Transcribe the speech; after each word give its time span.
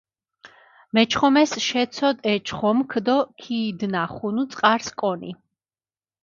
მეჩხომეს 0.93 1.53
შეცოდჷ 1.65 2.25
ე 2.31 2.33
ჩხომქ 2.47 2.91
დო 3.05 3.17
ქიდნახუნუ 3.41 4.43
წყარს 4.51 4.87
კონი. 4.99 5.31